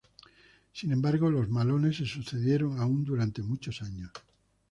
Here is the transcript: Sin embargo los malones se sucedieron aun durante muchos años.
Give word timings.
Sin 0.73 0.91
embargo 0.91 1.29
los 1.29 1.47
malones 1.49 1.97
se 1.97 2.07
sucedieron 2.07 2.79
aun 2.79 3.05
durante 3.05 3.43
muchos 3.43 3.83
años. 3.83 4.09